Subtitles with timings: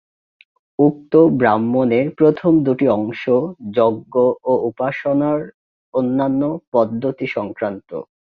[0.79, 3.23] উক্ত ব্রাহ্মণের প্রথম দুটি অংশ
[3.71, 4.13] যজ্ঞ
[4.43, 5.39] ও উপাসনার
[5.93, 6.41] অন্যান্য
[6.71, 7.89] পদ্ধতি সংক্রান্ত।